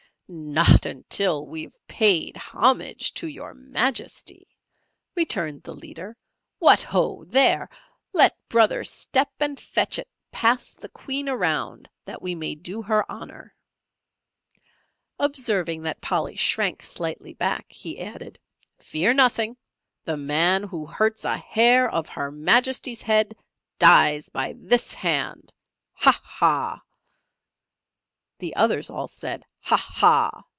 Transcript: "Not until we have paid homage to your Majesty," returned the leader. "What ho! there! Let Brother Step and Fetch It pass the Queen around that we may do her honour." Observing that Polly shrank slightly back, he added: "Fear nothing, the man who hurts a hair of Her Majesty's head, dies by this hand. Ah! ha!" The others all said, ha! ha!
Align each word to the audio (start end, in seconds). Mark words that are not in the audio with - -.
"Not 0.33 0.85
until 0.85 1.45
we 1.45 1.63
have 1.63 1.87
paid 1.89 2.37
homage 2.37 3.13
to 3.15 3.27
your 3.27 3.53
Majesty," 3.53 4.47
returned 5.13 5.63
the 5.63 5.73
leader. 5.75 6.15
"What 6.57 6.81
ho! 6.81 7.25
there! 7.27 7.67
Let 8.13 8.37
Brother 8.47 8.85
Step 8.85 9.27
and 9.41 9.59
Fetch 9.59 9.99
It 9.99 10.07
pass 10.31 10.73
the 10.73 10.87
Queen 10.87 11.27
around 11.27 11.89
that 12.05 12.21
we 12.21 12.33
may 12.33 12.55
do 12.55 12.81
her 12.81 13.03
honour." 13.11 13.53
Observing 15.19 15.81
that 15.81 15.99
Polly 15.99 16.37
shrank 16.37 16.81
slightly 16.81 17.33
back, 17.33 17.69
he 17.69 17.99
added: 17.99 18.39
"Fear 18.79 19.15
nothing, 19.15 19.57
the 20.05 20.15
man 20.15 20.63
who 20.63 20.85
hurts 20.85 21.25
a 21.25 21.35
hair 21.37 21.89
of 21.91 22.07
Her 22.07 22.31
Majesty's 22.31 23.01
head, 23.01 23.35
dies 23.79 24.29
by 24.29 24.53
this 24.55 24.93
hand. 24.93 25.51
Ah! 26.05 26.21
ha!" 26.23 26.81
The 28.39 28.55
others 28.55 28.89
all 28.89 29.07
said, 29.07 29.45
ha! 29.61 29.77
ha! 29.77 30.41